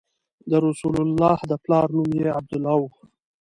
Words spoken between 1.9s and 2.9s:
نوم یې عبدالله و.